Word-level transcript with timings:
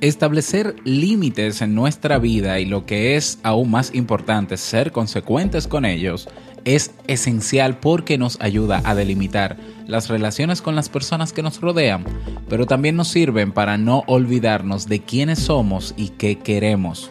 Establecer 0.00 0.76
límites 0.84 1.62
en 1.62 1.74
nuestra 1.74 2.18
vida 2.18 2.60
y 2.60 2.66
lo 2.66 2.84
que 2.84 3.16
es 3.16 3.38
aún 3.42 3.70
más 3.70 3.94
importante, 3.94 4.58
ser 4.58 4.92
consecuentes 4.92 5.66
con 5.66 5.86
ellos, 5.86 6.28
es 6.64 6.92
esencial 7.06 7.78
porque 7.78 8.18
nos 8.18 8.40
ayuda 8.40 8.82
a 8.84 8.94
delimitar 8.94 9.56
las 9.86 10.08
relaciones 10.08 10.62
con 10.62 10.74
las 10.76 10.88
personas 10.88 11.32
que 11.32 11.42
nos 11.42 11.60
rodean, 11.60 12.04
pero 12.48 12.66
también 12.66 12.96
nos 12.96 13.08
sirven 13.08 13.52
para 13.52 13.78
no 13.78 14.02
olvidarnos 14.06 14.88
de 14.88 15.00
quiénes 15.00 15.38
somos 15.38 15.94
y 15.96 16.10
qué 16.10 16.38
queremos. 16.38 17.10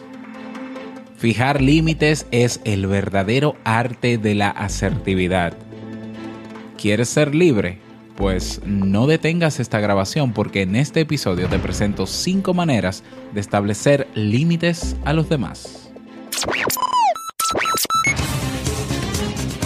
Fijar 1.16 1.62
límites 1.62 2.26
es 2.32 2.60
el 2.64 2.86
verdadero 2.86 3.56
arte 3.64 4.18
de 4.18 4.34
la 4.34 4.50
asertividad. 4.50 5.54
¿Quieres 6.84 7.08
ser 7.08 7.34
libre? 7.34 7.78
Pues 8.14 8.60
no 8.66 9.06
detengas 9.06 9.58
esta 9.58 9.80
grabación 9.80 10.34
porque 10.34 10.60
en 10.60 10.76
este 10.76 11.00
episodio 11.00 11.48
te 11.48 11.58
presento 11.58 12.06
5 12.06 12.52
maneras 12.52 13.02
de 13.32 13.40
establecer 13.40 14.06
límites 14.14 14.94
a 15.06 15.14
los 15.14 15.30
demás. 15.30 15.90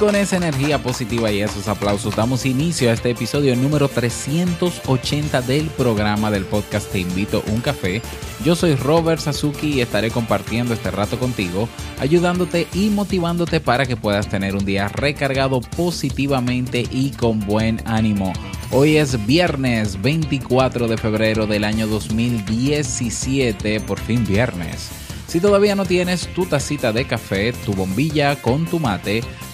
Con 0.00 0.16
esa 0.16 0.38
energía 0.38 0.82
positiva 0.82 1.30
y 1.30 1.42
esos 1.42 1.68
aplausos 1.68 2.16
damos 2.16 2.46
inicio 2.46 2.88
a 2.88 2.94
este 2.94 3.10
episodio 3.10 3.54
número 3.54 3.86
380 3.86 5.42
del 5.42 5.66
programa 5.66 6.30
del 6.30 6.46
podcast 6.46 6.90
Te 6.90 7.00
invito 7.00 7.44
un 7.48 7.60
café. 7.60 8.00
Yo 8.42 8.56
soy 8.56 8.76
Robert 8.76 9.20
Sasuki 9.20 9.74
y 9.74 9.82
estaré 9.82 10.10
compartiendo 10.10 10.72
este 10.72 10.90
rato 10.90 11.18
contigo, 11.18 11.68
ayudándote 11.98 12.66
y 12.72 12.88
motivándote 12.88 13.60
para 13.60 13.84
que 13.84 13.98
puedas 13.98 14.26
tener 14.26 14.56
un 14.56 14.64
día 14.64 14.88
recargado 14.88 15.60
positivamente 15.60 16.82
y 16.90 17.10
con 17.10 17.40
buen 17.40 17.82
ánimo. 17.84 18.32
Hoy 18.70 18.96
es 18.96 19.26
viernes 19.26 20.00
24 20.00 20.88
de 20.88 20.96
febrero 20.96 21.46
del 21.46 21.62
año 21.62 21.86
2017, 21.86 23.80
por 23.80 24.00
fin 24.00 24.26
viernes. 24.26 24.88
Si 25.26 25.40
todavía 25.40 25.76
no 25.76 25.84
tienes 25.84 26.26
tu 26.34 26.46
tacita 26.46 26.90
de 26.90 27.04
café, 27.04 27.52
tu 27.52 27.74
bombilla 27.74 28.40
con 28.40 28.64
tu 28.64 28.80
mate, 28.80 29.22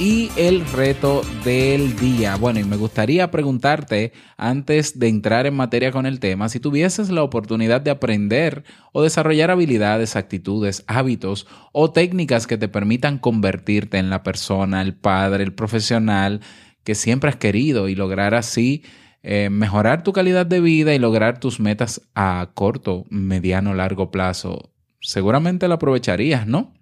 y 0.00 0.30
el 0.36 0.64
reto 0.66 1.20
del 1.44 1.94
día. 1.96 2.36
Bueno, 2.36 2.58
y 2.58 2.64
me 2.64 2.76
gustaría 2.76 3.30
preguntarte, 3.30 4.12
antes 4.38 4.98
de 4.98 5.08
entrar 5.08 5.46
en 5.46 5.54
materia 5.54 5.92
con 5.92 6.06
el 6.06 6.20
tema, 6.20 6.48
si 6.48 6.58
tuvieses 6.58 7.10
la 7.10 7.22
oportunidad 7.22 7.82
de 7.82 7.90
aprender 7.90 8.64
o 8.92 9.02
desarrollar 9.02 9.50
habilidades, 9.50 10.16
actitudes, 10.16 10.84
hábitos 10.86 11.46
o 11.72 11.92
técnicas 11.92 12.46
que 12.46 12.56
te 12.56 12.66
permitan 12.66 13.18
convertirte 13.18 13.98
en 13.98 14.08
la 14.08 14.22
persona, 14.22 14.80
el 14.80 14.94
padre, 14.94 15.44
el 15.44 15.52
profesional 15.52 16.40
que 16.82 16.94
siempre 16.94 17.28
has 17.28 17.36
querido 17.36 17.90
y 17.90 17.94
lograr 17.94 18.34
así 18.34 18.82
eh, 19.22 19.50
mejorar 19.50 20.02
tu 20.02 20.14
calidad 20.14 20.46
de 20.46 20.62
vida 20.62 20.94
y 20.94 20.98
lograr 20.98 21.40
tus 21.40 21.60
metas 21.60 22.00
a 22.14 22.52
corto, 22.54 23.04
mediano, 23.10 23.74
largo 23.74 24.10
plazo, 24.10 24.72
seguramente 25.02 25.68
la 25.68 25.74
aprovecharías, 25.74 26.46
¿no? 26.46 26.72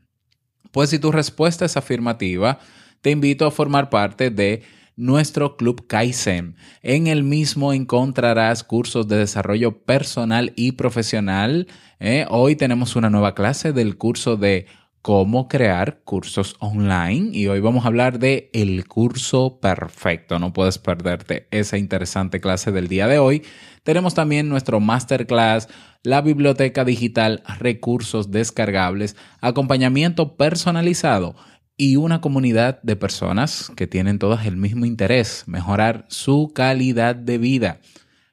Pues 0.70 0.90
si 0.90 1.00
tu 1.00 1.10
respuesta 1.10 1.64
es 1.64 1.76
afirmativa, 1.76 2.60
te 3.00 3.10
invito 3.10 3.46
a 3.46 3.50
formar 3.50 3.90
parte 3.90 4.30
de 4.30 4.62
nuestro 4.96 5.56
Club 5.56 5.86
Kaizen. 5.86 6.56
En 6.82 7.06
el 7.06 7.22
mismo 7.22 7.72
encontrarás 7.72 8.64
cursos 8.64 9.06
de 9.06 9.16
desarrollo 9.16 9.84
personal 9.84 10.52
y 10.56 10.72
profesional. 10.72 11.68
¿eh? 12.00 12.26
Hoy 12.28 12.56
tenemos 12.56 12.96
una 12.96 13.08
nueva 13.08 13.34
clase 13.34 13.72
del 13.72 13.96
curso 13.96 14.36
de 14.36 14.66
cómo 15.00 15.46
crear 15.46 16.00
cursos 16.02 16.56
online 16.58 17.30
y 17.32 17.46
hoy 17.46 17.60
vamos 17.60 17.84
a 17.84 17.88
hablar 17.88 18.18
de 18.18 18.50
el 18.52 18.86
curso 18.88 19.60
perfecto. 19.60 20.40
No 20.40 20.52
puedes 20.52 20.78
perderte 20.78 21.46
esa 21.52 21.78
interesante 21.78 22.40
clase 22.40 22.72
del 22.72 22.88
día 22.88 23.06
de 23.06 23.20
hoy. 23.20 23.44
Tenemos 23.84 24.14
también 24.14 24.48
nuestro 24.48 24.80
masterclass, 24.80 25.68
la 26.02 26.20
biblioteca 26.20 26.84
digital, 26.84 27.42
recursos 27.60 28.32
descargables, 28.32 29.16
acompañamiento 29.40 30.36
personalizado 30.36 31.36
y 31.78 31.96
una 31.96 32.20
comunidad 32.20 32.82
de 32.82 32.96
personas 32.96 33.72
que 33.76 33.86
tienen 33.86 34.18
todas 34.18 34.44
el 34.46 34.56
mismo 34.56 34.84
interés, 34.84 35.44
mejorar 35.46 36.04
su 36.08 36.52
calidad 36.52 37.14
de 37.14 37.38
vida. 37.38 37.80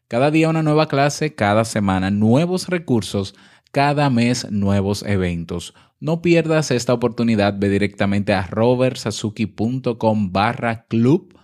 Cada 0.07 0.31
día 0.31 0.50
una 0.50 0.63
nueva 0.63 0.88
clase, 0.88 1.35
cada 1.35 1.63
semana 1.63 2.09
nuevos 2.09 2.67
recursos, 2.67 3.35
cada 3.72 4.09
mes 4.09 4.50
nuevos 4.50 5.03
eventos. 5.03 5.75
No 6.00 6.22
pierdas 6.23 6.72
esta 6.72 6.94
oportunidad, 6.94 7.55
ve 7.57 7.69
directamente 7.69 8.34
a 8.34 8.47
robertsazuki.com 8.47 10.31
barra 10.31 10.85
club 10.88 11.38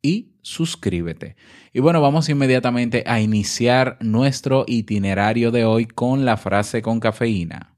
y 0.00 0.36
suscríbete. 0.42 1.36
Y 1.72 1.80
bueno, 1.80 2.00
vamos 2.00 2.28
inmediatamente 2.28 3.02
a 3.04 3.20
iniciar 3.20 3.98
nuestro 4.00 4.64
itinerario 4.68 5.50
de 5.50 5.64
hoy 5.64 5.86
con 5.86 6.24
la 6.24 6.36
frase 6.36 6.82
con 6.82 7.00
cafeína. 7.00 7.77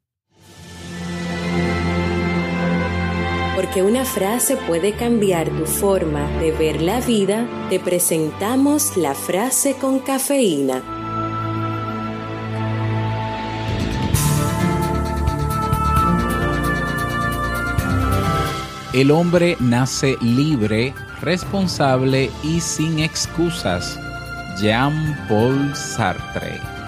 Porque 3.61 3.83
una 3.83 4.07
frase 4.07 4.57
puede 4.57 4.95
cambiar 4.95 5.51
tu 5.51 5.67
forma 5.67 6.27
de 6.41 6.51
ver 6.51 6.81
la 6.81 6.99
vida, 7.03 7.47
te 7.69 7.79
presentamos 7.79 8.97
la 8.97 9.15
frase 9.15 9.75
con 9.75 9.99
cafeína. 9.99 10.83
El 18.95 19.11
hombre 19.11 19.59
nace 19.61 20.17
libre, 20.23 20.95
responsable 21.21 22.31
y 22.43 22.63
sin 22.63 23.01
excusas. 23.01 24.01
Jean-Paul 24.59 25.77
Sartre 25.77 26.80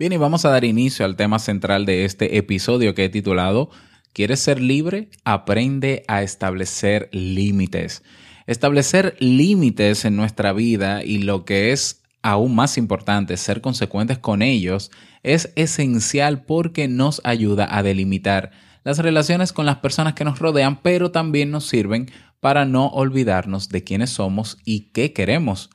Bien, 0.00 0.14
y 0.14 0.16
vamos 0.16 0.46
a 0.46 0.48
dar 0.48 0.64
inicio 0.64 1.04
al 1.04 1.14
tema 1.14 1.38
central 1.38 1.84
de 1.84 2.06
este 2.06 2.38
episodio 2.38 2.94
que 2.94 3.04
he 3.04 3.08
titulado 3.10 3.68
¿Quieres 4.14 4.40
ser 4.40 4.58
libre? 4.58 5.10
Aprende 5.24 6.04
a 6.08 6.22
establecer 6.22 7.10
límites. 7.12 8.02
Establecer 8.46 9.14
límites 9.18 10.06
en 10.06 10.16
nuestra 10.16 10.54
vida 10.54 11.04
y 11.04 11.18
lo 11.18 11.44
que 11.44 11.72
es 11.72 12.00
aún 12.22 12.54
más 12.54 12.78
importante, 12.78 13.36
ser 13.36 13.60
consecuentes 13.60 14.16
con 14.16 14.40
ellos, 14.40 14.90
es 15.22 15.52
esencial 15.54 16.44
porque 16.44 16.88
nos 16.88 17.20
ayuda 17.22 17.68
a 17.70 17.82
delimitar 17.82 18.52
las 18.84 19.00
relaciones 19.00 19.52
con 19.52 19.66
las 19.66 19.76
personas 19.80 20.14
que 20.14 20.24
nos 20.24 20.38
rodean, 20.38 20.80
pero 20.80 21.10
también 21.10 21.50
nos 21.50 21.66
sirven 21.66 22.10
para 22.40 22.64
no 22.64 22.86
olvidarnos 22.86 23.68
de 23.68 23.84
quiénes 23.84 24.08
somos 24.08 24.56
y 24.64 24.92
qué 24.94 25.12
queremos. 25.12 25.68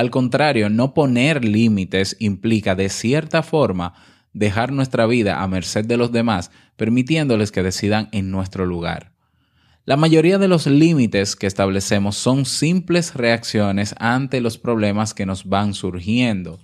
Al 0.00 0.10
contrario, 0.10 0.70
no 0.70 0.94
poner 0.94 1.44
límites 1.44 2.16
implica 2.20 2.74
de 2.74 2.88
cierta 2.88 3.42
forma 3.42 3.92
dejar 4.32 4.72
nuestra 4.72 5.04
vida 5.04 5.42
a 5.42 5.46
merced 5.46 5.84
de 5.84 5.98
los 5.98 6.10
demás, 6.10 6.50
permitiéndoles 6.76 7.52
que 7.52 7.62
decidan 7.62 8.08
en 8.10 8.30
nuestro 8.30 8.64
lugar. 8.64 9.12
La 9.84 9.98
mayoría 9.98 10.38
de 10.38 10.48
los 10.48 10.66
límites 10.66 11.36
que 11.36 11.46
establecemos 11.46 12.16
son 12.16 12.46
simples 12.46 13.12
reacciones 13.14 13.94
ante 13.98 14.40
los 14.40 14.56
problemas 14.56 15.12
que 15.12 15.26
nos 15.26 15.44
van 15.44 15.74
surgiendo. 15.74 16.60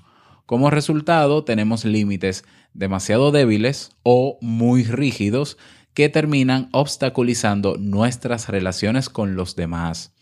Como 0.47 0.71
resultado, 0.71 1.45
tenemos 1.45 1.85
límites 1.85 2.43
demasiado 2.73 3.33
débiles 3.33 3.91
o 4.03 4.39
muy 4.41 4.83
rígidos 4.83 5.59
que 5.93 6.09
terminan 6.09 6.71
obstaculizando 6.73 7.77
nuestras 7.79 8.49
relaciones 8.49 9.11
con 9.11 9.37
los 9.37 9.57
demás. 9.57 10.16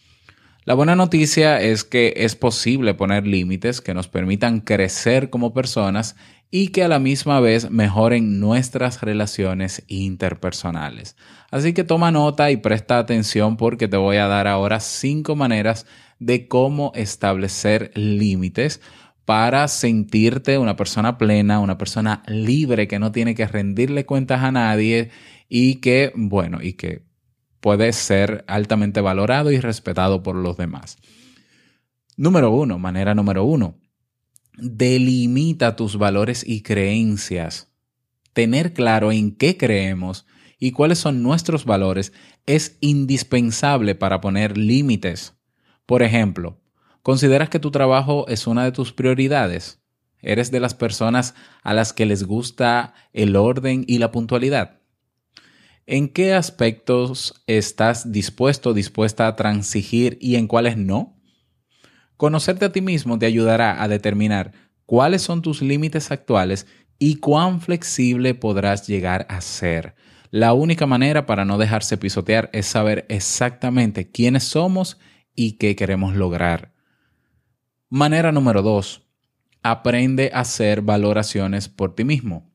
La 0.67 0.73
buena 0.73 0.97
noticia 0.97 1.61
es 1.61 1.85
que 1.85 2.15
es 2.17 2.37
posible 2.37 2.95
poner 2.95 3.27
límites 3.27 3.83
que 3.83 3.93
nos 3.93 4.09
permitan 4.09 4.61
crecer 4.61 5.29
como 5.29 5.53
personas 5.53 6.17
y 6.51 6.69
que 6.69 6.83
a 6.83 6.89
la 6.89 6.99
misma 6.99 7.39
vez 7.41 7.71
mejoren 7.71 8.41
nuestras 8.41 9.03
relaciones 9.03 9.85
interpersonales. 9.89 11.17
Así 11.51 11.75
que 11.75 11.85
toma 11.85 12.11
nota 12.13 12.51
y 12.51 12.57
presta 12.57 12.99
atención 12.99 13.59
porque 13.59 13.89
te 13.89 13.99
voy 13.99 14.17
a 14.17 14.27
dar 14.27 14.47
ahora 14.47 14.81
cinco 14.81 15.37
maneras 15.37 15.85
de 16.19 16.49
cómo 16.49 16.93
establecer 16.95 17.91
límites 17.95 18.81
para 19.27 19.69
sentirte 19.69 20.57
una 20.57 20.77
persona 20.77 21.19
plena, 21.19 21.61
una 21.61 21.77
persona 21.77 22.23
libre 22.27 22.89
que 22.89 22.99
no 22.99 23.13
tiene 23.13 23.35
que 23.35 23.47
rendirle 23.47 24.07
cuentas 24.07 24.43
a 24.43 24.51
nadie 24.51 25.11
y 25.51 25.77
que, 25.83 26.11
bueno, 26.15 26.63
y 26.63 26.73
que 26.73 27.03
puede 27.65 27.95
ser 27.95 28.45
altamente 28.47 29.01
valorado 29.01 29.51
y 29.51 29.59
respetado 29.59 30.23
por 30.23 30.37
los 30.37 30.59
demás. 30.59 30.99
Número 32.15 32.51
uno, 32.51 32.79
manera 32.79 33.15
número 33.15 33.45
uno, 33.45 33.81
delimita 34.59 35.75
tus 35.75 35.97
valores 35.97 36.47
y 36.47 36.61
creencias. 36.61 37.73
Tener 38.35 38.75
claro 38.75 39.13
en 39.13 39.35
qué 39.35 39.57
creemos 39.57 40.27
y 40.59 40.73
cuáles 40.73 40.99
son 40.99 41.23
nuestros 41.23 41.65
valores 41.65 42.13
es 42.45 42.77
indispensable 42.83 43.95
para 43.95 44.21
poner 44.21 44.59
límites. 44.59 45.33
Por 45.87 46.03
ejemplo, 46.03 46.61
¿consideras 47.01 47.49
que 47.49 47.61
tu 47.61 47.71
trabajo 47.71 48.29
es 48.29 48.47
una 48.47 48.65
de 48.65 48.73
tus 48.73 48.93
prioridades? 48.93 49.81
¿Eres 50.21 50.51
de 50.51 50.61
las 50.61 50.75
personas 50.75 51.35
a 51.63 51.73
las 51.73 51.95
que 51.95 52.05
les 52.05 52.25
gusta 52.25 52.93
el 53.15 53.37
orden 53.37 53.87
y 53.89 54.01
la 54.01 54.13
puntualidad? 54.13 54.84
¿En 55.87 56.09
qué 56.09 56.33
aspectos 56.33 57.43
estás 57.47 58.11
dispuesto 58.11 58.73
dispuesta 58.73 59.27
a 59.27 59.37
transigir 59.37 60.17
y 60.19 60.37
en 60.37 60.47
cuáles 60.47 60.79
no? 60.79 61.21
Conocerte 62.17 62.65
a 62.65 62.73
ti 62.73 62.81
mismo 62.81 63.19
te 63.19 63.27
ayudará 63.27 63.83
a 63.83 63.87
determinar 63.89 64.53
cuáles 64.87 65.21
son 65.21 65.43
tus 65.43 65.61
límites 65.61 66.11
actuales 66.11 66.67
y 66.99 67.17
cuán 67.17 67.61
flexible 67.61 68.35
podrás 68.35 68.87
llegar 68.87 69.27
a 69.29 69.43
ser. 69.43 69.95
La 70.31 70.55
única 70.55 70.87
manera 70.87 71.27
para 71.27 71.45
no 71.45 71.59
dejarse 71.59 71.99
pisotear 71.99 72.49
es 72.55 72.65
saber 72.65 73.05
exactamente 73.11 74.11
quiénes 74.11 74.45
somos 74.45 74.99
y 75.35 75.59
qué 75.59 75.77
queremos 75.77 76.17
lograr. 76.17 76.73
Manera 77.91 78.33
número 78.33 78.63
dos. 78.63 79.03
Aprende 79.63 80.31
a 80.33 80.41
hacer 80.41 80.81
valoraciones 80.81 81.69
por 81.69 81.95
ti 81.95 82.05
mismo. 82.05 82.51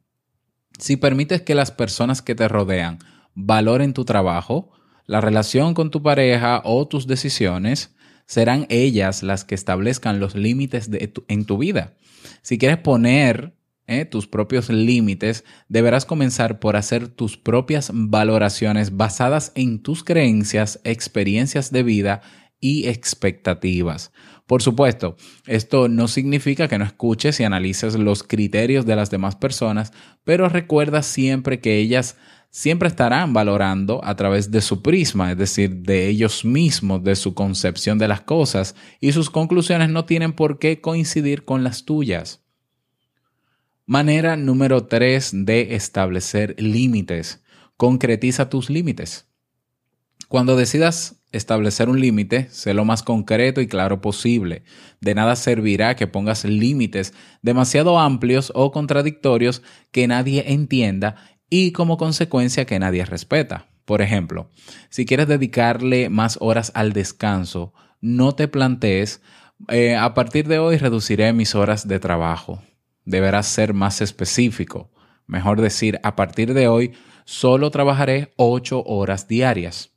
Si 0.79 0.97
permites 0.97 1.41
que 1.41 1.55
las 1.55 1.71
personas 1.71 2.21
que 2.21 2.35
te 2.35 2.47
rodean 2.47 2.99
valor 3.45 3.81
en 3.81 3.93
tu 3.93 4.05
trabajo, 4.05 4.71
la 5.05 5.21
relación 5.21 5.73
con 5.73 5.91
tu 5.91 6.03
pareja 6.03 6.61
o 6.65 6.87
tus 6.87 7.07
decisiones, 7.07 7.95
serán 8.25 8.67
ellas 8.69 9.23
las 9.23 9.43
que 9.43 9.55
establezcan 9.55 10.19
los 10.19 10.35
límites 10.35 10.89
en 11.27 11.45
tu 11.45 11.57
vida. 11.57 11.95
Si 12.43 12.59
quieres 12.59 12.77
poner 12.77 13.55
eh, 13.87 14.05
tus 14.05 14.27
propios 14.27 14.69
límites, 14.69 15.45
deberás 15.67 16.05
comenzar 16.05 16.59
por 16.59 16.75
hacer 16.75 17.07
tus 17.07 17.37
propias 17.37 17.89
valoraciones 17.91 18.95
basadas 18.95 19.51
en 19.55 19.81
tus 19.81 20.03
creencias, 20.03 20.79
experiencias 20.83 21.71
de 21.71 21.81
vida 21.81 22.21
y 22.59 22.87
expectativas. 22.87 24.11
Por 24.45 24.61
supuesto, 24.61 25.15
esto 25.47 25.87
no 25.87 26.07
significa 26.07 26.67
que 26.67 26.77
no 26.77 26.85
escuches 26.85 27.39
y 27.39 27.43
analices 27.43 27.95
los 27.95 28.21
criterios 28.21 28.85
de 28.85 28.95
las 28.95 29.09
demás 29.09 29.35
personas, 29.35 29.91
pero 30.23 30.49
recuerda 30.49 31.01
siempre 31.01 31.59
que 31.59 31.77
ellas 31.77 32.15
siempre 32.49 32.89
estarán 32.89 33.33
valorando 33.33 34.03
a 34.03 34.15
través 34.15 34.51
de 34.51 34.61
su 34.61 34.81
prisma, 34.81 35.31
es 35.31 35.37
decir, 35.37 35.77
de 35.77 36.07
ellos 36.07 36.43
mismos, 36.43 37.03
de 37.03 37.15
su 37.15 37.33
concepción 37.33 37.97
de 37.99 38.07
las 38.07 38.21
cosas, 38.21 38.75
y 38.99 39.11
sus 39.11 39.29
conclusiones 39.29 39.89
no 39.89 40.05
tienen 40.05 40.33
por 40.33 40.59
qué 40.59 40.81
coincidir 40.81 41.45
con 41.45 41.63
las 41.63 41.85
tuyas. 41.85 42.41
Manera 43.85 44.35
número 44.35 44.85
3 44.85 45.45
de 45.45 45.75
establecer 45.75 46.55
límites. 46.59 47.43
Concretiza 47.75 48.49
tus 48.49 48.69
límites. 48.69 49.25
Cuando 50.27 50.55
decidas 50.55 51.23
establecer 51.31 51.89
un 51.89 51.99
límite, 51.99 52.47
sé 52.51 52.75
lo 52.75 52.85
más 52.85 53.01
concreto 53.01 53.61
y 53.61 53.67
claro 53.67 53.99
posible. 54.01 54.63
De 55.01 55.15
nada 55.15 55.35
servirá 55.35 55.95
que 55.95 56.05
pongas 56.05 56.45
límites 56.45 57.13
demasiado 57.41 57.97
amplios 57.97 58.51
o 58.53 58.71
contradictorios 58.71 59.63
que 59.91 60.07
nadie 60.07 60.51
entienda 60.53 61.15
y 61.49 61.71
como 61.71 61.97
consecuencia 61.97 62.65
que 62.65 62.79
nadie 62.79 63.05
respeta. 63.05 63.67
Por 63.85 64.01
ejemplo, 64.01 64.49
si 64.89 65.05
quieres 65.05 65.27
dedicarle 65.27 66.09
más 66.09 66.37
horas 66.41 66.71
al 66.75 66.93
descanso, 66.93 67.73
no 68.01 68.33
te 68.33 68.47
plantees, 68.47 69.21
eh, 69.67 69.95
a 69.95 70.13
partir 70.13 70.47
de 70.47 70.59
hoy 70.59 70.77
reduciré 70.77 71.33
mis 71.33 71.55
horas 71.55 71.87
de 71.87 71.99
trabajo. 71.99 72.61
Deberás 73.05 73.47
ser 73.47 73.73
más 73.73 74.01
específico. 74.01 74.91
Mejor 75.25 75.59
decir, 75.59 75.99
a 76.03 76.15
partir 76.15 76.53
de 76.53 76.67
hoy 76.67 76.91
solo 77.25 77.71
trabajaré 77.71 78.31
ocho 78.35 78.83
horas 78.83 79.27
diarias. 79.27 79.91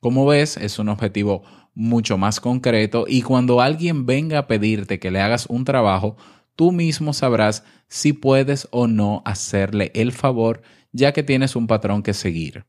Como 0.00 0.26
ves, 0.26 0.56
es 0.56 0.78
un 0.78 0.88
objetivo 0.88 1.42
mucho 1.74 2.18
más 2.18 2.40
concreto 2.40 3.04
y 3.08 3.22
cuando 3.22 3.60
alguien 3.60 4.04
venga 4.04 4.38
a 4.40 4.46
pedirte 4.46 4.98
que 4.98 5.10
le 5.10 5.20
hagas 5.20 5.46
un 5.46 5.64
trabajo, 5.64 6.16
tú 6.56 6.72
mismo 6.72 7.12
sabrás 7.12 7.64
si 7.88 8.12
puedes 8.12 8.68
o 8.72 8.88
no 8.88 9.22
hacerle 9.24 9.92
el 9.94 10.12
favor 10.12 10.62
ya 10.92 11.12
que 11.12 11.22
tienes 11.22 11.56
un 11.56 11.66
patrón 11.66 12.02
que 12.02 12.14
seguir. 12.14 12.66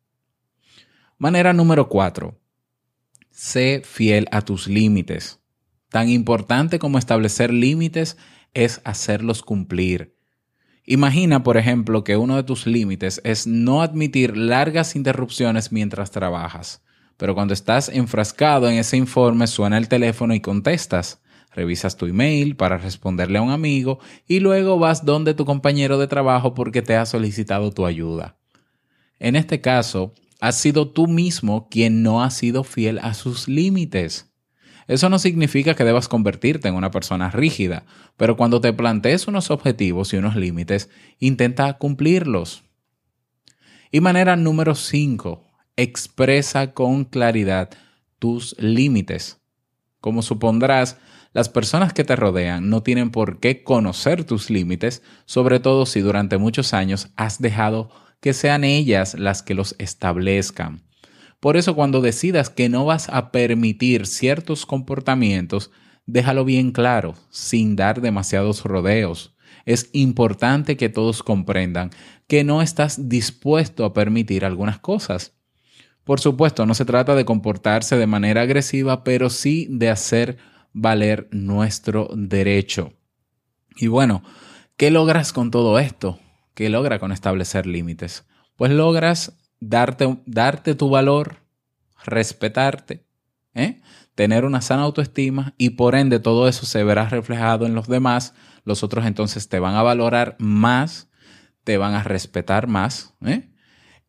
Manera 1.17 1.53
número 1.53 1.89
4. 1.89 2.37
Sé 3.31 3.81
fiel 3.83 4.27
a 4.31 4.41
tus 4.41 4.67
límites. 4.67 5.39
Tan 5.89 6.09
importante 6.09 6.79
como 6.79 6.97
establecer 6.97 7.51
límites 7.51 8.17
es 8.53 8.81
hacerlos 8.83 9.41
cumplir. 9.41 10.15
Imagina, 10.85 11.43
por 11.43 11.57
ejemplo, 11.57 12.03
que 12.03 12.17
uno 12.17 12.35
de 12.35 12.43
tus 12.43 12.65
límites 12.65 13.21
es 13.23 13.45
no 13.45 13.81
admitir 13.81 14.35
largas 14.35 14.95
interrupciones 14.95 15.71
mientras 15.71 16.11
trabajas, 16.11 16.81
pero 17.17 17.35
cuando 17.35 17.53
estás 17.53 17.89
enfrascado 17.89 18.69
en 18.69 18.77
ese 18.77 18.97
informe 18.97 19.45
suena 19.47 19.77
el 19.77 19.87
teléfono 19.87 20.33
y 20.33 20.39
contestas 20.39 21.21
revisas 21.51 21.97
tu 21.97 22.05
email 22.05 22.55
para 22.55 22.77
responderle 22.77 23.39
a 23.39 23.41
un 23.41 23.51
amigo 23.51 23.99
y 24.27 24.39
luego 24.39 24.79
vas 24.79 25.05
donde 25.05 25.33
tu 25.33 25.45
compañero 25.45 25.97
de 25.97 26.07
trabajo 26.07 26.53
porque 26.53 26.81
te 26.81 26.95
ha 26.95 27.05
solicitado 27.05 27.71
tu 27.71 27.85
ayuda. 27.85 28.37
En 29.19 29.35
este 29.35 29.61
caso, 29.61 30.13
has 30.39 30.55
sido 30.55 30.89
tú 30.89 31.07
mismo 31.07 31.67
quien 31.69 32.03
no 32.03 32.23
ha 32.23 32.31
sido 32.31 32.63
fiel 32.63 32.99
a 32.99 33.13
sus 33.13 33.47
límites. 33.47 34.31
Eso 34.87 35.09
no 35.09 35.19
significa 35.19 35.75
que 35.75 35.83
debas 35.83 36.07
convertirte 36.07 36.67
en 36.67 36.75
una 36.75 36.89
persona 36.89 37.29
rígida, 37.29 37.85
pero 38.17 38.37
cuando 38.37 38.59
te 38.59 38.73
plantees 38.73 39.27
unos 39.27 39.51
objetivos 39.51 40.13
y 40.13 40.17
unos 40.17 40.35
límites, 40.35 40.89
intenta 41.19 41.77
cumplirlos. 41.77 42.63
Y 43.91 44.01
manera 44.01 44.35
número 44.35 44.73
5, 44.73 45.45
expresa 45.75 46.73
con 46.73 47.05
claridad 47.05 47.69
tus 48.17 48.55
límites. 48.59 49.39
Como 50.01 50.21
supondrás, 50.21 50.97
las 51.31 51.49
personas 51.49 51.93
que 51.93 52.03
te 52.03 52.15
rodean 52.15 52.69
no 52.69 52.81
tienen 52.81 53.11
por 53.11 53.39
qué 53.39 53.63
conocer 53.63 54.23
tus 54.23 54.49
límites, 54.49 55.03
sobre 55.25 55.59
todo 55.59 55.85
si 55.85 56.01
durante 56.01 56.37
muchos 56.37 56.73
años 56.73 57.09
has 57.15 57.39
dejado 57.39 57.89
que 58.19 58.33
sean 58.33 58.63
ellas 58.63 59.13
las 59.17 59.43
que 59.43 59.53
los 59.53 59.75
establezcan. 59.77 60.83
Por 61.39 61.55
eso 61.55 61.75
cuando 61.75 62.01
decidas 62.01 62.49
que 62.49 62.67
no 62.67 62.85
vas 62.85 63.07
a 63.09 63.31
permitir 63.31 64.07
ciertos 64.07 64.65
comportamientos, 64.65 65.71
déjalo 66.05 66.43
bien 66.43 66.71
claro, 66.71 67.13
sin 67.29 67.75
dar 67.75 68.01
demasiados 68.01 68.63
rodeos. 68.63 69.35
Es 69.65 69.89
importante 69.93 70.75
que 70.77 70.89
todos 70.89 71.23
comprendan 71.23 71.91
que 72.27 72.43
no 72.43 72.61
estás 72.61 73.07
dispuesto 73.07 73.85
a 73.85 73.93
permitir 73.93 74.43
algunas 74.43 74.79
cosas. 74.79 75.33
Por 76.03 76.19
supuesto, 76.19 76.65
no 76.65 76.73
se 76.73 76.85
trata 76.85 77.15
de 77.15 77.25
comportarse 77.25 77.95
de 77.95 78.07
manera 78.07 78.41
agresiva, 78.41 79.03
pero 79.03 79.29
sí 79.29 79.67
de 79.69 79.89
hacer 79.89 80.37
valer 80.73 81.27
nuestro 81.31 82.09
derecho. 82.13 82.93
Y 83.75 83.87
bueno, 83.87 84.23
¿qué 84.77 84.91
logras 84.91 85.33
con 85.33 85.51
todo 85.51 85.79
esto? 85.79 86.19
¿Qué 86.53 86.69
logra 86.69 86.99
con 86.99 87.11
establecer 87.11 87.65
límites? 87.65 88.25
Pues 88.55 88.71
logras 88.71 89.37
darte, 89.59 90.17
darte 90.25 90.75
tu 90.75 90.89
valor, 90.89 91.37
respetarte, 92.05 93.05
¿eh? 93.53 93.81
tener 94.15 94.43
una 94.43 94.61
sana 94.61 94.83
autoestima 94.83 95.53
y 95.57 95.71
por 95.71 95.95
ende 95.95 96.19
todo 96.19 96.47
eso 96.47 96.65
se 96.65 96.83
verá 96.83 97.07
reflejado 97.07 97.65
en 97.65 97.75
los 97.75 97.87
demás. 97.87 98.33
Los 98.65 98.83
otros 98.83 99.05
entonces 99.05 99.47
te 99.47 99.59
van 99.59 99.75
a 99.75 99.83
valorar 99.83 100.35
más, 100.39 101.09
te 101.63 101.77
van 101.77 101.93
a 101.93 102.03
respetar 102.03 102.67
más 102.67 103.13
¿eh? 103.25 103.49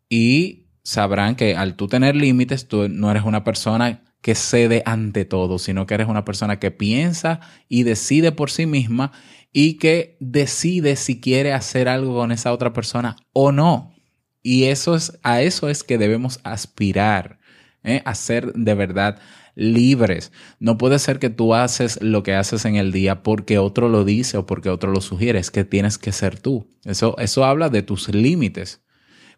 y 0.08 0.66
sabrán 0.82 1.36
que 1.36 1.56
al 1.56 1.76
tú 1.76 1.86
tener 1.86 2.16
límites, 2.16 2.66
tú 2.66 2.88
no 2.88 3.10
eres 3.10 3.22
una 3.22 3.44
persona 3.44 4.02
que 4.20 4.34
cede 4.34 4.82
ante 4.84 5.24
todo, 5.24 5.58
sino 5.58 5.86
que 5.86 5.94
eres 5.94 6.08
una 6.08 6.24
persona 6.24 6.58
que 6.58 6.70
piensa 6.70 7.40
y 7.68 7.84
decide 7.84 8.32
por 8.32 8.50
sí 8.50 8.66
misma 8.66 9.12
y 9.52 9.74
que 9.74 10.16
decide 10.20 10.96
si 10.96 11.20
quiere 11.20 11.52
hacer 11.52 11.88
algo 11.88 12.14
con 12.14 12.32
esa 12.32 12.52
otra 12.52 12.72
persona 12.72 13.16
o 13.32 13.52
no. 13.52 13.94
Y 14.42 14.64
eso 14.64 14.94
es, 14.94 15.18
a 15.22 15.42
eso 15.42 15.68
es 15.68 15.82
que 15.82 15.98
debemos 15.98 16.40
aspirar, 16.44 17.38
¿eh? 17.82 18.02
a 18.04 18.14
ser 18.14 18.52
de 18.52 18.74
verdad 18.74 19.20
libres. 19.54 20.32
No 20.58 20.78
puede 20.78 20.98
ser 20.98 21.18
que 21.18 21.30
tú 21.30 21.54
haces 21.54 22.00
lo 22.00 22.22
que 22.22 22.34
haces 22.34 22.64
en 22.64 22.76
el 22.76 22.92
día 22.92 23.22
porque 23.22 23.58
otro 23.58 23.88
lo 23.88 24.04
dice 24.04 24.38
o 24.38 24.46
porque 24.46 24.70
otro 24.70 24.92
lo 24.92 25.00
sugiere, 25.00 25.38
es 25.38 25.50
que 25.50 25.64
tienes 25.64 25.98
que 25.98 26.12
ser 26.12 26.38
tú. 26.38 26.68
Eso, 26.84 27.16
eso 27.18 27.44
habla 27.44 27.68
de 27.68 27.82
tus 27.82 28.08
límites. 28.08 28.82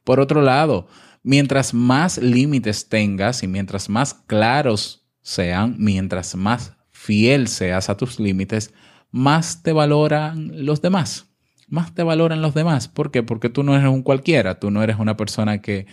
Por 0.05 0.21
otro 0.21 0.43
lado, 0.43 0.89
mientras 1.23 1.75
más 1.75 2.19
límites 2.19 2.89
tengas 2.89 3.43
y 3.43 3.49
mientras 3.49 3.89
más 3.89 4.15
claros 4.15 5.07
sean, 5.23 5.77
mientras 5.79 6.35
más 6.35 6.75
fiel 6.91 7.49
seas 7.49 7.91
a 7.91 7.97
tus 7.97 8.19
límites, 8.19 8.75
más 9.11 9.63
te 9.63 9.73
valoran 9.73 10.65
los 10.65 10.83
demás. 10.83 11.27
Más 11.69 11.95
te 11.95 12.03
valoran 12.03 12.43
los 12.43 12.55
demás. 12.55 12.89
¿Por 12.89 13.11
qué? 13.11 13.23
Porque 13.23 13.49
tú 13.49 13.63
no 13.63 13.75
eres 13.75 13.89
un 13.89 14.03
cualquiera, 14.03 14.59
tú 14.59 14.71
no 14.71 14.83
eres 14.83 14.99
una 14.99 15.17
persona 15.17 15.63
que 15.63 15.87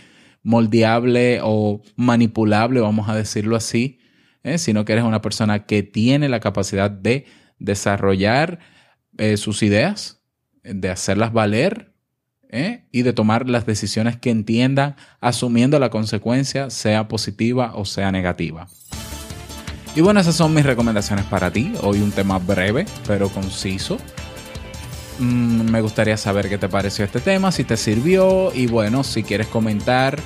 moldeable 0.44 1.40
o 1.44 1.82
manipulable, 1.96 2.80
vamos 2.80 3.10
a 3.10 3.16
decirlo 3.16 3.56
así, 3.56 4.00
¿eh? 4.44 4.58
sino 4.58 4.86
que 4.86 4.94
eres 4.94 5.06
una 5.06 5.22
persona 5.22 5.66
que 5.66 5.84
tiene 5.84 6.30
la 6.30 6.40
capacidad 6.40 6.90
de 6.90 7.26
desarrollar 7.60 8.60
eh, 9.18 9.38
sus 9.38 9.64
ideas, 9.64 10.22
de 10.64 10.90
hacerlas 10.90 11.34
valer 11.34 11.89
¿eh? 12.50 12.84
y 12.92 13.04
de 13.04 13.14
tomar 13.14 13.48
las 13.50 13.66
decisiones 13.66 14.18
que 14.18 14.30
entiendan, 14.30 14.96
asumiendo 15.22 15.80
la 15.80 15.90
consecuencia, 15.90 16.70
sea 16.70 17.08
positiva 17.08 17.74
o 17.76 17.86
sea 17.86 18.12
negativa. 18.12 18.68
Y 19.96 20.02
bueno, 20.02 20.20
esas 20.20 20.36
son 20.36 20.54
mis 20.54 20.66
recomendaciones 20.66 21.26
para 21.26 21.52
ti. 21.52 21.74
Hoy 21.82 22.00
un 22.00 22.12
tema 22.12 22.38
breve, 22.38 22.86
pero 23.08 23.30
conciso. 23.30 23.98
Mm, 25.20 25.72
me 25.72 25.82
gustaría 25.82 26.16
saber 26.18 26.48
qué 26.48 26.58
te 26.58 26.70
pareció 26.70 27.04
este 27.06 27.20
tema, 27.20 27.52
si 27.52 27.64
te 27.64 27.76
sirvió 27.76 28.54
y 28.54 28.68
bueno, 28.68 29.04
si 29.04 29.24
quieres 29.24 29.48
comentar 29.48 30.20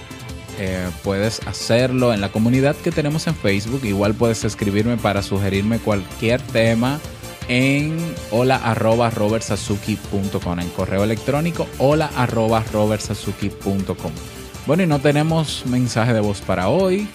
eh, 0.60 0.88
puedes 1.04 1.46
hacerlo 1.48 2.14
en 2.14 2.22
la 2.22 2.30
comunidad 2.30 2.76
que 2.76 2.92
tenemos 2.92 3.26
en 3.28 3.36
Facebook. 3.36 3.82
Igual 3.86 4.14
puedes 4.14 4.44
escribirme 4.44 4.98
para 4.98 5.24
sugerirme 5.24 5.80
cualquier 5.80 6.42
tema 6.42 7.00
en 7.48 7.98
hola 8.32 8.58
arroba 8.58 9.12
en 9.12 10.70
correo 10.70 11.04
electrónico 11.04 11.68
hola 11.78 12.10
arroba 12.16 12.64
Bueno, 14.66 14.84
y 14.84 14.88
no 14.88 15.00
tenemos 15.00 15.64
mensaje 15.66 16.14
de 16.14 16.20
voz 16.20 16.42
para 16.42 16.70
hoy. 16.70 17.08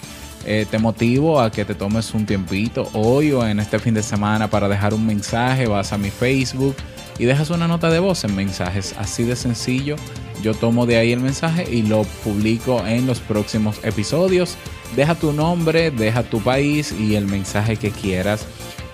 Eh, 0.45 0.65
te 0.69 0.79
motivo 0.79 1.41
a 1.41 1.51
que 1.51 1.65
te 1.65 1.75
tomes 1.75 2.13
un 2.13 2.25
tiempito 2.25 2.89
hoy 2.93 3.31
o 3.33 3.45
en 3.45 3.59
este 3.59 3.77
fin 3.77 3.93
de 3.93 4.03
semana 4.03 4.49
para 4.49 4.67
dejar 4.67 4.93
un 4.93 5.05
mensaje. 5.05 5.67
Vas 5.67 5.91
a 5.93 5.97
mi 5.97 6.09
Facebook 6.09 6.75
y 7.17 7.25
dejas 7.25 7.49
una 7.49 7.67
nota 7.67 7.89
de 7.89 7.99
voz 7.99 8.23
en 8.23 8.35
mensajes. 8.35 8.95
Así 8.97 9.23
de 9.23 9.35
sencillo 9.35 9.95
yo 10.41 10.53
tomo 10.53 10.85
de 10.85 10.97
ahí 10.97 11.11
el 11.11 11.19
mensaje 11.19 11.67
y 11.69 11.81
lo 11.81 12.03
publico 12.23 12.85
en 12.85 13.05
los 13.05 13.19
próximos 13.19 13.77
episodios. 13.83 14.55
Deja 14.95 15.15
tu 15.15 15.33
nombre, 15.33 15.91
deja 15.91 16.23
tu 16.23 16.41
país 16.41 16.93
y 16.97 17.15
el 17.15 17.25
mensaje 17.25 17.75
que 17.75 17.91
quieras 17.91 18.45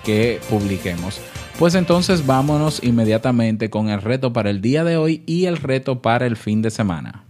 que 0.06 0.40
publiquemos. 0.48 1.20
Pues 1.58 1.74
entonces 1.74 2.24
vámonos 2.24 2.82
inmediatamente 2.82 3.70
con 3.70 3.88
el 3.88 4.00
reto 4.00 4.32
para 4.32 4.50
el 4.50 4.60
día 4.60 4.84
de 4.84 4.96
hoy 4.96 5.22
y 5.26 5.46
el 5.46 5.56
reto 5.56 6.00
para 6.00 6.26
el 6.26 6.36
fin 6.36 6.62
de 6.62 6.70
semana. 6.70 7.24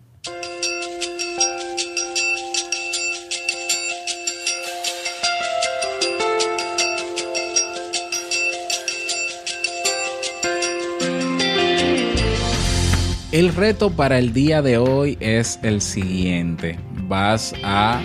El 13.32 13.54
reto 13.54 13.90
para 13.90 14.18
el 14.18 14.32
día 14.32 14.62
de 14.62 14.78
hoy 14.78 15.16
es 15.20 15.58
el 15.62 15.80
siguiente. 15.80 16.78
Vas 17.06 17.54
a 17.62 18.00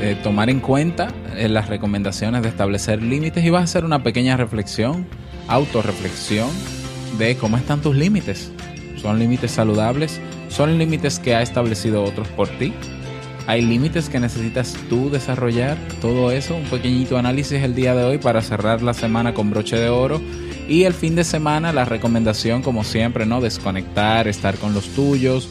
eh, 0.00 0.16
tomar 0.22 0.50
en 0.50 0.60
cuenta 0.60 1.08
las 1.46 1.68
recomendaciones 1.68 2.42
de 2.42 2.48
establecer 2.48 3.02
límites 3.02 3.44
y 3.44 3.50
vas 3.50 3.60
a 3.60 3.64
hacer 3.64 3.84
una 3.84 4.02
pequeña 4.02 4.36
reflexión, 4.36 5.06
autorreflexión 5.46 6.48
de 7.18 7.36
cómo 7.36 7.56
están 7.56 7.80
tus 7.80 7.94
límites. 7.94 8.50
¿Son 8.96 9.18
límites 9.18 9.52
saludables? 9.52 10.20
¿Son 10.48 10.78
límites 10.78 11.18
que 11.18 11.34
ha 11.34 11.42
establecido 11.42 12.02
otros 12.02 12.28
por 12.28 12.48
ti? 12.48 12.72
¿Hay 13.46 13.62
límites 13.62 14.08
que 14.08 14.20
necesitas 14.20 14.76
tú 14.90 15.08
desarrollar? 15.10 15.78
Todo 16.00 16.32
eso, 16.32 16.54
un 16.54 16.64
pequeñito 16.64 17.16
análisis 17.16 17.62
el 17.62 17.74
día 17.74 17.94
de 17.94 18.04
hoy 18.04 18.18
para 18.18 18.42
cerrar 18.42 18.82
la 18.82 18.92
semana 18.92 19.32
con 19.32 19.50
broche 19.50 19.76
de 19.76 19.88
oro 19.88 20.20
y 20.68 20.84
el 20.84 20.92
fin 20.92 21.14
de 21.14 21.24
semana 21.24 21.72
la 21.72 21.86
recomendación, 21.86 22.60
como 22.60 22.84
siempre, 22.84 23.24
¿no? 23.24 23.40
Desconectar, 23.40 24.28
estar 24.28 24.56
con 24.58 24.74
los 24.74 24.88
tuyos. 24.88 25.48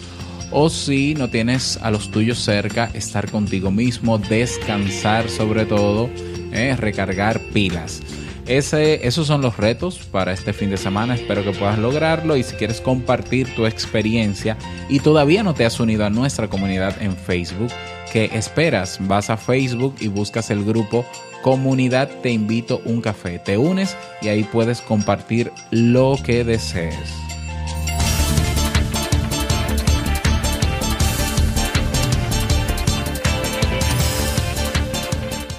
O 0.51 0.69
si 0.69 1.13
no 1.13 1.29
tienes 1.29 1.77
a 1.81 1.91
los 1.91 2.09
tuyos 2.09 2.39
cerca, 2.39 2.89
estar 2.93 3.29
contigo 3.29 3.71
mismo, 3.71 4.17
descansar 4.17 5.29
sobre 5.29 5.65
todo, 5.65 6.09
¿eh? 6.51 6.75
recargar 6.77 7.39
pilas. 7.53 8.01
Esos 8.47 9.27
son 9.27 9.41
los 9.41 9.57
retos 9.57 9.99
para 9.99 10.31
este 10.31 10.53
fin 10.53 10.69
de 10.69 10.77
semana. 10.77 11.15
Espero 11.15 11.43
que 11.43 11.51
puedas 11.51 11.77
lograrlo. 11.77 12.37
Y 12.37 12.43
si 12.43 12.55
quieres 12.55 12.79
compartir 12.79 13.53
tu 13.55 13.65
experiencia 13.65 14.57
y 14.87 15.01
todavía 15.01 15.43
no 15.43 15.53
te 15.53 15.65
has 15.65 15.81
unido 15.81 16.05
a 16.05 16.09
nuestra 16.09 16.47
comunidad 16.47 16.95
en 17.01 17.17
Facebook, 17.17 17.71
¿qué 18.13 18.31
esperas? 18.33 18.99
Vas 19.01 19.29
a 19.29 19.35
Facebook 19.35 19.95
y 19.99 20.07
buscas 20.07 20.49
el 20.49 20.63
grupo 20.63 21.05
comunidad 21.47 22.09
te 22.21 22.31
invito 22.31 22.81
un 22.85 23.01
café. 23.01 23.39
Te 23.39 23.57
unes 23.57 23.95
y 24.21 24.27
ahí 24.27 24.43
puedes 24.43 24.81
compartir 24.81 25.51
lo 25.71 26.17
que 26.23 26.43
desees. 26.43 27.26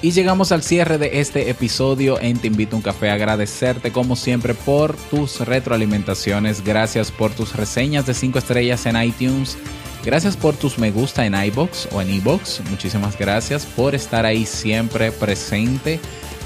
Y 0.00 0.12
llegamos 0.12 0.52
al 0.52 0.62
cierre 0.62 0.96
de 0.96 1.20
este 1.20 1.50
episodio 1.50 2.20
en 2.20 2.38
Te 2.38 2.46
invito 2.46 2.76
un 2.76 2.82
café. 2.82 3.10
Agradecerte 3.10 3.90
como 3.90 4.14
siempre 4.14 4.54
por 4.54 4.96
tus 4.96 5.40
retroalimentaciones. 5.40 6.64
Gracias 6.64 7.10
por 7.10 7.32
tus 7.32 7.56
reseñas 7.56 8.06
de 8.06 8.14
5 8.14 8.38
estrellas 8.38 8.86
en 8.86 9.02
iTunes 9.02 9.58
Gracias 10.04 10.36
por 10.36 10.56
tus 10.56 10.78
me 10.78 10.90
gusta 10.90 11.26
en 11.26 11.34
iBox 11.34 11.88
o 11.92 12.00
en 12.00 12.10
iBox. 12.10 12.62
Muchísimas 12.70 13.18
gracias 13.18 13.66
por 13.66 13.94
estar 13.94 14.24
ahí 14.24 14.46
siempre 14.46 15.12
presente. 15.12 16.00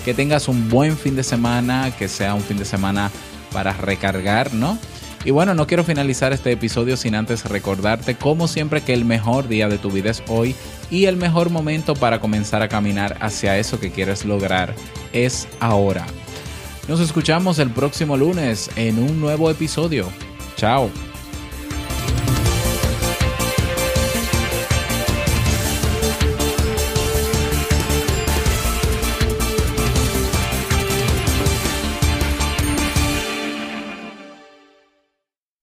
Que 0.05 0.15
tengas 0.15 0.49
un 0.49 0.69
buen 0.69 0.97
fin 0.97 1.15
de 1.15 1.23
semana, 1.23 1.95
que 1.97 2.09
sea 2.09 2.35
un 2.35 2.43
fin 2.43 2.57
de 2.57 2.65
semana 2.65 3.11
para 3.53 3.73
recargar, 3.73 4.53
¿no? 4.53 4.79
Y 5.25 5.31
bueno, 5.31 5.55
no 5.55 5.69
quiero 5.69 5.85
finalizar 5.85 6.33
este 6.33 6.51
episodio 6.51 6.97
sin 6.97 7.15
antes 7.15 7.45
recordarte, 7.45 8.17
como 8.17 8.49
siempre, 8.49 8.81
que 8.81 8.95
el 8.95 9.05
mejor 9.05 9.47
día 9.47 9.69
de 9.69 9.79
tu 9.79 9.91
vida 9.91 10.11
es 10.11 10.25
hoy 10.27 10.57
y 10.93 11.07
el 11.07 11.17
mejor 11.17 11.49
momento 11.49 11.95
para 11.95 12.21
comenzar 12.21 12.61
a 12.61 12.69
caminar 12.69 13.17
hacia 13.21 13.57
eso 13.59 13.81
que 13.81 13.91
quieres 13.91 14.27
lograr 14.27 14.75
es 15.15 15.49
ahora. 15.59 16.07
Nos 16.87 17.01
escuchamos 17.01 17.59
el 17.59 17.71
próximo 17.71 18.15
lunes 18.19 18.71
en 18.77 18.99
un 18.99 19.19
nuevo 19.19 19.51
episodio. 19.51 20.07
Chao. 20.57 20.91